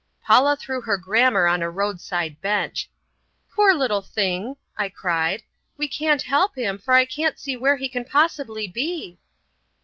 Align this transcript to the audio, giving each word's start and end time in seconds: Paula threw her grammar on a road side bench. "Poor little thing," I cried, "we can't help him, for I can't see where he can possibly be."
Paula 0.25 0.55
threw 0.55 0.81
her 0.81 0.97
grammar 0.97 1.45
on 1.45 1.61
a 1.61 1.69
road 1.69 2.01
side 2.01 2.41
bench. 2.41 2.89
"Poor 3.55 3.71
little 3.75 4.01
thing," 4.01 4.55
I 4.75 4.89
cried, 4.89 5.43
"we 5.77 5.87
can't 5.87 6.23
help 6.23 6.55
him, 6.57 6.79
for 6.79 6.95
I 6.95 7.05
can't 7.05 7.37
see 7.37 7.55
where 7.55 7.75
he 7.77 7.87
can 7.87 8.03
possibly 8.05 8.67
be." 8.67 9.19